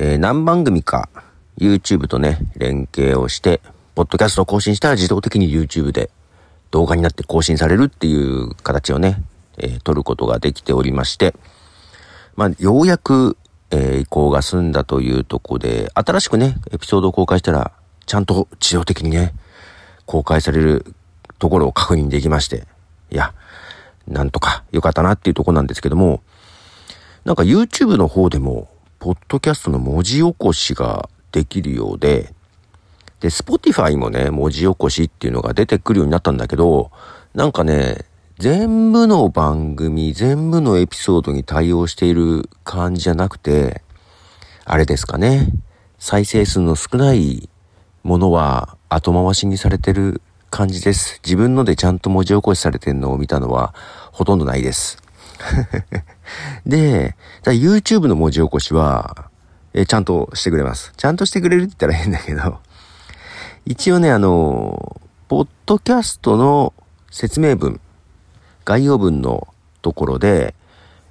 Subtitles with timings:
[0.00, 1.10] えー、何番組か
[1.58, 3.60] YouTube とね、連携をして、
[3.96, 6.10] ポッドキャストを更新したら自動的に YouTube で
[6.70, 9.20] 動画になって更新されるっていう形をね、
[9.58, 11.34] えー、取ることができておりまして、
[12.36, 13.36] まあ、ようやく、
[13.72, 17.72] えー、移行が済んだというとこで、新しくね、エピソードを公開したら、
[18.06, 19.34] ちゃんと自動的にね、
[20.06, 20.94] 公開される
[21.40, 22.68] ところを確認できまして、
[23.10, 23.34] いや、
[24.06, 26.22] なんとか良かったなっていうとこなんですけども、
[27.24, 32.34] なんか YouTube の方でも、ポッドキャストの文字起こしができるようで、
[33.20, 36.90] で、Spotify もね、文字起こしっていうのが出てくるようになったんだけど、
[37.34, 38.04] なんかね、
[38.38, 43.82] 全部の番組、全部のエピソードに対応している感じじゃなくて、
[44.64, 45.48] あれですかね。
[45.98, 47.48] 再生数の少ない
[48.04, 51.20] ものは後回しにされてる感じです。
[51.24, 53.74] 自分のでちゃんと文字起こしされてるのを見たのは
[54.12, 54.98] ほとんどないです。
[56.66, 59.30] で、YouTube の文字起こしは、
[59.74, 60.92] えちゃんとしてくれます。
[60.96, 62.58] ちゃんとしてくれるって言ったら変だけど、
[63.64, 66.72] 一応ね、あの、ポッドキャストの
[67.10, 67.80] 説明文、
[68.64, 69.48] 概要文の
[69.82, 70.54] ところで、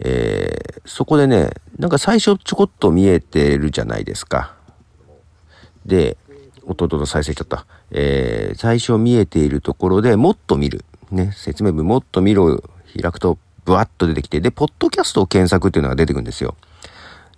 [0.00, 4.54] えー、そこでね、なんか最初ちょこっと見えてるじゃないですか。
[5.84, 6.16] で、
[6.64, 7.66] 弟と再生しちゃった。
[7.90, 10.84] えー、最初見えているところでもっと見る。
[11.10, 12.62] ね、説明文もっと見ろ
[13.00, 13.38] 開くと
[13.68, 16.56] ブワッと出てきて、で、ポッドキャストを検索っていうのが出てくるんですよ。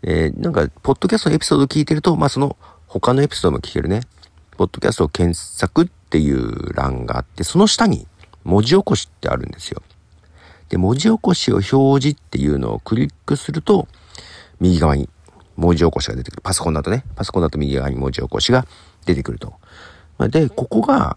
[0.03, 2.57] えー、なんか、ポッドキャストのエピソードを聞いてると、まあ、その
[2.87, 4.03] 他のエピソードも聞けるね。
[4.57, 8.07] ポッドキャストを検索っていう欄があって、その下に
[8.45, 9.83] 文字起こしってあるんですよ。
[10.69, 13.89] で、文字起こしを表示っていうのをクリックすると、
[14.61, 15.09] 右側に
[15.57, 16.43] 文字起こしが出てくる。
[16.45, 18.69] パソコンだとね、パソコンだと右側に文字起こしが
[19.05, 19.55] 出てくると。
[20.29, 21.17] で、ここが、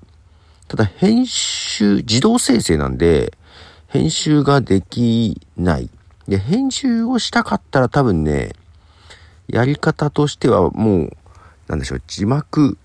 [0.67, 3.37] ただ編集、自動生成なんで、
[3.93, 5.87] 編集ができない。
[6.27, 8.53] で、編集をしたかったら多分ね、
[9.47, 11.17] やり方としてはもう、
[11.67, 12.79] なんでしょう、字幕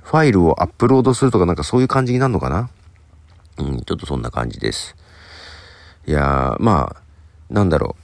[0.00, 2.70] ファイルをアップロードするとかなんかそういう感じになるのかな？
[3.58, 4.94] うん、ちょっとそんな感じです。
[6.06, 7.02] いやー、まあ、
[7.52, 7.96] なんだろ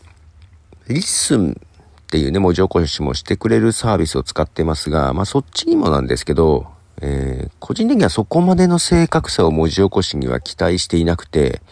[0.89, 0.93] う。
[0.93, 6.67] LISTEN っていうね、文字起こしもしてくれるサービスを使ってますが、まあそっちにもなんですけど、
[7.01, 11.63] えー、個人的にはそこまでの正確さを文字起こしには期待していなくて、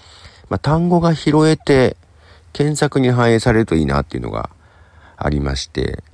[0.52, 1.96] まあ単語が拾えて
[2.52, 4.50] 検索に反映されるといいなっていうのが
[5.16, 6.04] ありまして、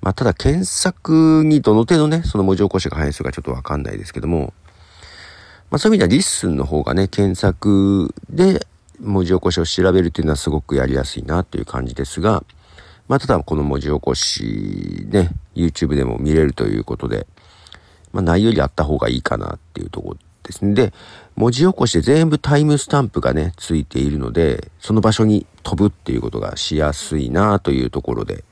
[0.00, 4.52] まあ、ただ検索にどの程度ね、その文字起こしが反映するかちょっとわかんないですけども、
[5.72, 8.64] まあ、そういう意味では LISTEN の方がね、検索で
[9.00, 12.44] 文字起こしを調べるっていうのはすごくやりやすいなという感じですが、
[13.08, 17.26] まあ、ただこの文字起こしね、YouTube でも見れるということで、
[18.12, 20.18] まあ、内容よりあった方がいいかなっていうところ
[20.50, 20.74] ですね。
[20.74, 20.92] で、
[21.36, 28.44] 文字起こしで全部タイムスタンプがね、ついているので、その場所に飛ぶっていうことがしやすいなというところで、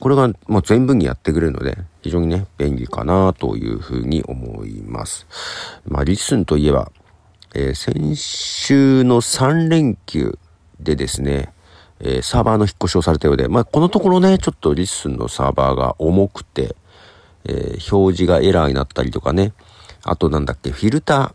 [0.00, 5.26] これがもう全部にやってくれるので、非常にね、便利かなというふうに思います。
[5.86, 6.90] まあ、リスンといえば、
[7.54, 10.38] えー、先週の3連休
[10.80, 11.52] でですね、
[12.00, 16.74] えー、サーバーの引っ越しをされたようで、まあ、このところね、ちょっと LISTEN のサーバーが重くて、
[17.44, 19.52] えー、表示がエラーになったりとかね、
[20.04, 21.32] あとなんだっけ、フィルター、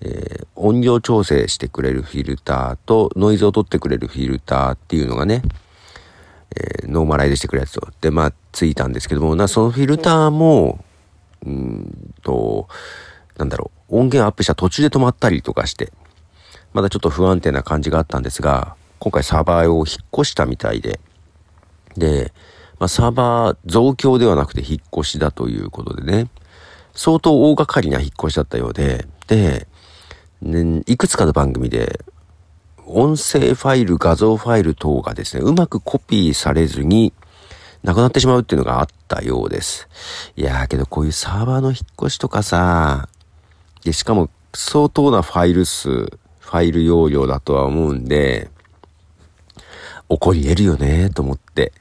[0.00, 5.42] えー、音量調整してくれるフィルターとノイズを取ってくれるフィルターっていうのがね、
[6.54, 7.88] えー、ノーマライズしてくれるやつと。
[8.00, 10.84] で、まあ、ついたんですけども、な、そのフィルターも、
[11.44, 12.68] うんと、
[13.36, 15.92] なんだろう、音源アップした途中で止まったりとかして、
[16.72, 21.00] まだちょっと不安定な感じがあったんですが、今回サーバーを引っ越したみたいで、
[21.96, 22.32] で、
[22.78, 26.28] まあ、サーバー増強ではなくて引っ越しだということでね、
[26.98, 29.68] 相当大掛かりな引っ越しだったようで、で、
[30.42, 32.00] ね、いくつかの番組で
[32.86, 37.12] 音声ファイル、画像ファイル等がですね、うまくコピーされずに、
[37.84, 39.88] なくなってしまうっていうのがあったようです。
[40.34, 43.08] いやーけどこういうサーバーの引っ越しとかさ、
[43.84, 48.50] で、しかも相当なファイル数、ファイル容量だとは思うんで、
[50.08, 51.72] 起こり得るよねと思って。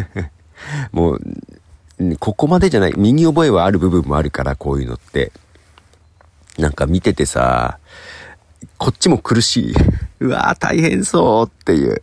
[0.92, 1.20] もう、
[2.18, 5.32] ここまでじゃない、身に覚えはある部分もあるから、こういうのって。
[6.58, 7.78] なんか見ててさ、
[8.78, 9.74] こっちも苦しい。
[10.20, 12.02] うわー大変そうっていう。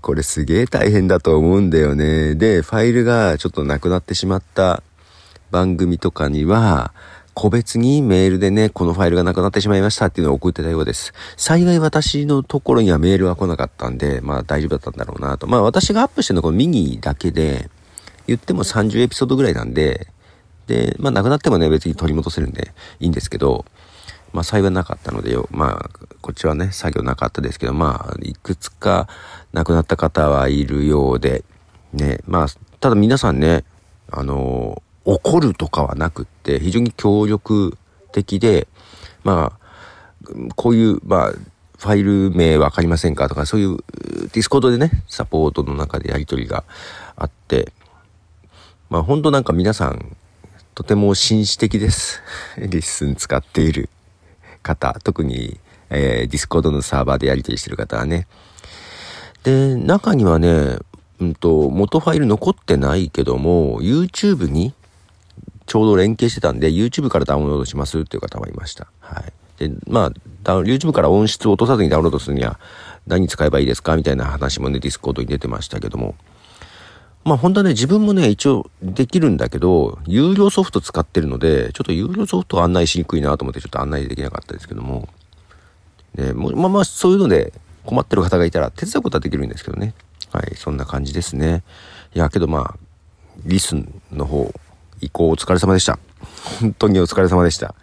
[0.00, 2.34] これすげえ大変だと思うんだよね。
[2.34, 4.82] で、ファイルがちょっとなくなってしまった
[5.50, 6.92] 番組とかには、
[7.34, 11.12] 個別にメールでね、このファイルがなくなってしまいましたっていうのを送ってたようです。
[11.36, 15.46] 幸い私のところにはメールは来なかったんで、まあ大丈夫だったんだろうなと。
[15.46, 17.70] まあ私がアップしてるのはこのミニだけで、
[18.30, 20.06] 言っても30エピソードぐらいなんで、
[20.66, 23.64] で、まあなくなってもね、別に取り戻せるんでいいんですけど、
[24.32, 25.90] まあ幸いなかったのでよ、まあ
[26.20, 29.08] こっちはね、作業なかったですけど、まあいくつか
[29.52, 31.44] 亡くなった方はいるようで、
[31.92, 32.46] ね、まあ、
[32.78, 33.64] ただ皆さんね、
[34.10, 37.76] あの、怒るとかはなくって、非常に協力
[38.12, 38.68] 的で、
[39.24, 39.60] まあ、
[40.54, 43.78] こういう、まあ、ファイル名わかりませんかとか、そういう
[44.32, 46.64] ディスコードでね、サポートの中でやりとりが
[47.16, 47.72] あって、
[48.90, 50.16] まあ本当なんか皆さん、
[50.74, 52.20] とても紳士的です。
[52.58, 53.88] LISTEN 使っている
[54.62, 55.60] 方、特に、
[55.90, 58.26] えー、ディスコードのサーバーでやり取りしてる方はね。
[59.44, 60.78] で、中にはね、
[61.20, 64.74] うんと、元ファイル残ってないけども、YouTube に
[65.66, 68.88] ちょうど連携してたんで、YouTube からダウンロードしますっていう方もいました。
[68.98, 69.32] はい。
[69.58, 70.10] で、ま
[70.44, 72.58] あ、YouTube から音質を落とさずにダウンロードするには
[73.06, 76.16] 何使えばいいですかみたいな話もね、ディスコードに出てましたけども。
[77.24, 85.08] まあ本当はね、自分もね、一応できるんだけど、有料ソフト使ってるので、ちょっと有料ソフト案内しにくいなと思ってちょっと案内できなかったですけども。
[86.14, 87.52] ね、まあまあそういうので
[87.84, 89.94] 困ってる方がいたら手伝うことはできるんですけどね。
[90.32, 91.62] はい、そんな感じですね。
[92.14, 92.76] いや、けどまあ、
[93.44, 94.52] リスンの方、
[95.00, 95.98] 移行お疲れ様でした。
[96.60, 97.74] 本当にお疲れ様でした。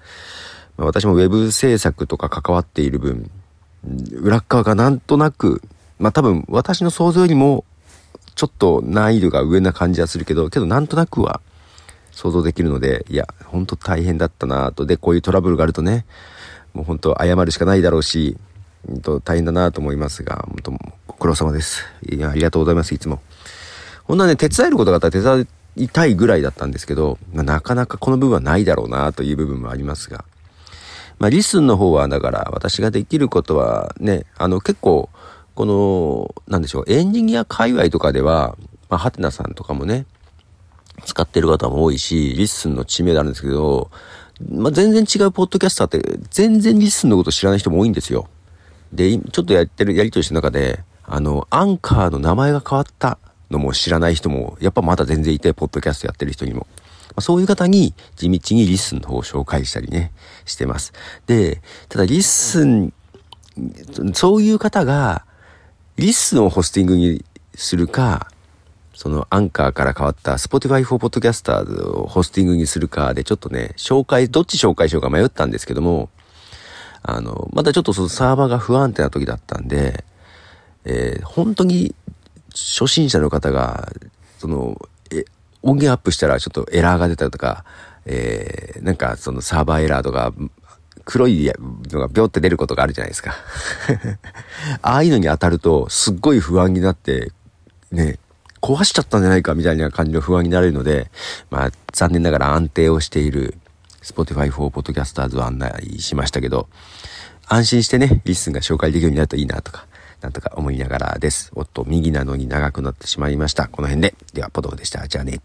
[0.78, 3.30] まあ、私も web 制作とか関わっている分、
[4.14, 5.62] 裏側がなんとなく、
[6.00, 7.66] まあ多分私の想像よりも
[8.38, 11.42] ちょっと難易度が上な感じはするけど、けどなんとなくは
[12.12, 14.86] 想像できるので、いや、ほんと大変だったなと。
[14.86, 16.06] で、こういうトラブルがあるとね、
[16.74, 18.38] もうほんと謝るしかないだろうし、
[18.92, 20.72] んと大変だなと思いますが、本当
[21.08, 21.84] ご苦労様です。
[22.08, 23.22] いや、ありがとうございます、いつも。
[24.04, 30.26] ほんとはね、手伝えることがあったら手伝いたいぐらいだったんですけど、まあ、なかなかこの部分はないだろうなという部分もありますが、
[31.18, 35.10] まあ、 LISTEN の方は、だから、私ができることはね、あの、結構、
[35.58, 38.56] この、なんでしょう、エンジニア界隈とかでは、
[38.90, 40.06] まあ、はてなさんとかもね、
[41.04, 43.90] 使ってる方も多いし、 LISTEN の知名度あるんですけど、
[44.52, 48.28] まあ、全然違うポッドキャスターって、全然 LISTEN のこと知らない人も多いんですよ。
[48.94, 53.18] で、ちょっとやってる、やりとりしてる中で、あの、アンカーの名前が変わった
[53.50, 56.68] のも知らない人も、やっぱまだ全然いて、ポッドキャストやってる人にも。
[57.16, 60.12] まそういう方に地道に LISTEN の方を紹介したりね、
[60.46, 60.94] してます。
[61.26, 62.94] で、ただ LISTEN、
[64.14, 65.26] そういう方が、
[65.98, 68.28] LISTEN をホスティングにするか、
[68.94, 76.10] そのアンカーから変わった Spotify for Podcasters をホスティングにするかでちょっとね、紹介、どっち紹介しようか迷ったんですけども、
[77.02, 80.04] あの、まだちょっとそのサーバーが不安定な時だったんで、
[80.86, 81.96] えー、本当に
[82.52, 83.92] 初心者の方が、
[84.38, 84.80] その、
[85.12, 85.26] え、
[85.64, 87.66] 音源アップしたらちょっとエラーが出たとか、
[88.06, 90.32] えー、なんかそのサーバーエラーとか、
[91.08, 91.50] 黒い
[91.90, 93.34] のがビョって出ることがあるじゃないですか。
[94.84, 97.32] ああいうのに当たると、すっごい不安になって、
[97.94, 98.20] ね、
[98.62, 101.10] 壊しちゃったんじゃないかみたいな感じの不安になれるので、
[101.50, 103.58] まあ、残念ながら安定をしている
[104.04, 106.68] Spotify for Podcasters を案内しましたけど、
[107.48, 109.88] 安心してね、 LISTEN が紹介できるようになるといいなとか、
[110.20, 111.52] なんとか思いながらです。
[111.56, 113.70] おっと、ミニなのに長くなってしまいました。
[113.70, 114.14] この辺で。
[114.34, 115.08] では、ポトフでした。
[115.08, 115.40] じゃあね。